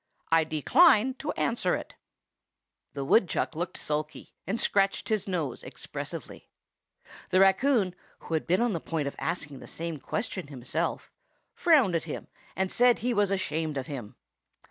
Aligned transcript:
I 0.31 0.45
decline 0.45 1.13
to 1.19 1.31
answer 1.33 1.75
it!" 1.75 1.93
The 2.95 3.05
woodchuck 3.05 3.55
looked 3.55 3.77
sulky, 3.77 4.33
and 4.47 4.59
scratched 4.59 5.09
his 5.09 5.27
nose 5.27 5.63
expressively. 5.63 6.49
The 7.29 7.39
raccoon, 7.41 7.93
who 8.21 8.33
had 8.33 8.47
been 8.47 8.61
on 8.63 8.73
the 8.73 8.79
point 8.79 9.07
of 9.07 9.15
asking 9.19 9.59
the 9.59 9.67
same 9.67 9.99
question 9.99 10.47
himself, 10.47 11.11
frowned 11.53 11.93
at 11.95 12.05
him, 12.05 12.29
and 12.55 12.71
said 12.71 12.97
he 13.05 13.13
was 13.13 13.29
ashamed 13.29 13.77
of 13.77 13.85
him. 13.85 14.15